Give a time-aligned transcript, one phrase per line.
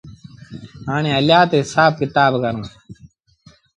[0.87, 2.57] هآڻي هليآ تا هسآب ڪتآب ڪرون